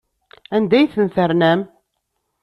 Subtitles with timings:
[0.55, 1.59] Anda ay ten-ternam?